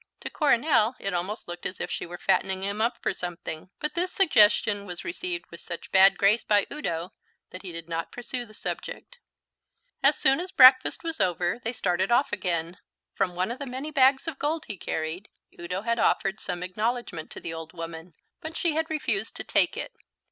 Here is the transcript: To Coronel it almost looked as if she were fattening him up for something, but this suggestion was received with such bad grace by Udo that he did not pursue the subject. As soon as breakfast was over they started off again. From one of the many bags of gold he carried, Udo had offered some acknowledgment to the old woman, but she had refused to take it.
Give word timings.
To 0.21 0.31
Coronel 0.31 0.95
it 0.97 1.13
almost 1.13 1.47
looked 1.47 1.67
as 1.67 1.79
if 1.79 1.91
she 1.91 2.07
were 2.07 2.17
fattening 2.17 2.63
him 2.63 2.81
up 2.81 2.97
for 3.03 3.13
something, 3.13 3.69
but 3.79 3.93
this 3.93 4.11
suggestion 4.11 4.87
was 4.87 5.03
received 5.05 5.45
with 5.51 5.59
such 5.59 5.91
bad 5.91 6.17
grace 6.17 6.43
by 6.43 6.65
Udo 6.71 7.13
that 7.51 7.61
he 7.61 7.71
did 7.71 7.87
not 7.87 8.11
pursue 8.11 8.43
the 8.43 8.55
subject. 8.55 9.19
As 10.01 10.17
soon 10.17 10.39
as 10.39 10.51
breakfast 10.51 11.03
was 11.03 11.21
over 11.21 11.61
they 11.63 11.71
started 11.71 12.11
off 12.11 12.33
again. 12.33 12.79
From 13.13 13.35
one 13.35 13.51
of 13.51 13.59
the 13.59 13.67
many 13.67 13.91
bags 13.91 14.27
of 14.27 14.39
gold 14.39 14.65
he 14.65 14.75
carried, 14.75 15.29
Udo 15.59 15.83
had 15.83 15.99
offered 15.99 16.39
some 16.39 16.63
acknowledgment 16.63 17.29
to 17.29 17.39
the 17.39 17.53
old 17.53 17.71
woman, 17.73 18.15
but 18.41 18.57
she 18.57 18.73
had 18.73 18.89
refused 18.89 19.35
to 19.35 19.43
take 19.43 19.77
it. 19.77 19.91